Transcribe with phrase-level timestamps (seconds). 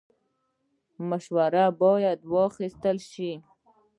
[1.09, 3.31] مشوره باید واخیستل شي